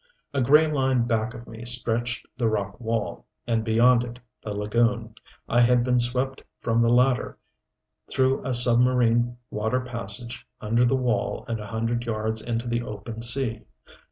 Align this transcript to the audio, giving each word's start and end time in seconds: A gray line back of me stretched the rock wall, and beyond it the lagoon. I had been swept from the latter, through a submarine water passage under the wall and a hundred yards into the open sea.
A 0.33 0.41
gray 0.41 0.65
line 0.65 1.03
back 1.03 1.35
of 1.35 1.45
me 1.47 1.63
stretched 1.63 2.25
the 2.35 2.47
rock 2.47 2.79
wall, 2.79 3.27
and 3.45 3.63
beyond 3.63 4.03
it 4.03 4.17
the 4.43 4.51
lagoon. 4.51 5.13
I 5.47 5.61
had 5.61 5.83
been 5.83 5.99
swept 5.99 6.41
from 6.59 6.81
the 6.81 6.89
latter, 6.89 7.37
through 8.09 8.43
a 8.43 8.55
submarine 8.55 9.37
water 9.51 9.79
passage 9.81 10.43
under 10.59 10.85
the 10.85 10.95
wall 10.95 11.45
and 11.47 11.59
a 11.59 11.67
hundred 11.67 12.03
yards 12.07 12.41
into 12.41 12.67
the 12.67 12.81
open 12.81 13.21
sea. 13.21 13.61